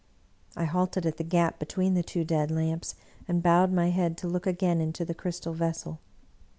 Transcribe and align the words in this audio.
I 0.57 0.63
halted 0.65 1.05
at 1.05 1.17
the 1.17 1.23
gap 1.23 1.59
between 1.59 1.93
the 1.93 2.01
two 2.01 2.23
dead 2.23 2.49
lamps, 2.49 2.95
and 3.27 3.43
bowed 3.43 3.71
my 3.71 3.91
head 3.91 4.17
to 4.17 4.27
look 4.27 4.47
again 4.47 4.81
into 4.81 5.05
the 5.05 5.13
crystal 5.13 5.53
vessel. 5.53 5.99